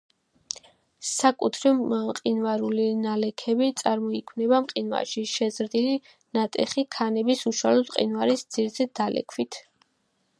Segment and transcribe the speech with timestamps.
[1.07, 5.93] საკუთრივ მყინვარული ნალექები წარმოიქმნება მყინვარში შეზრდილი
[6.39, 9.61] ნატეხი ქანების უშუალოდ მყინვარის ძირზე დალექვით.